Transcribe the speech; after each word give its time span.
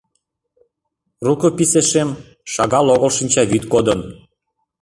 “Рукописешем 1.25 2.09
шагал 2.53 2.87
огыл 2.93 3.09
шинчавӱд 3.17 3.63
кодын. 3.73 3.99